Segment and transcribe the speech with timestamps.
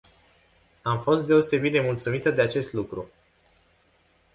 [0.81, 3.07] Am fost deosebit de mulțumită de acest lucru.